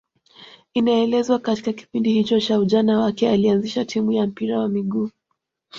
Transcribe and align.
Inaelezwa 0.75 1.39
katika 1.39 1.73
kipindi 1.73 2.11
hicho 2.13 2.39
cha 2.39 2.59
ujana 2.59 2.99
wake 2.99 3.29
alianzisha 3.29 3.85
timu 3.85 4.11
ya 4.11 4.27
mpira 4.27 4.59
wa 4.59 4.69
miguu 4.69 5.09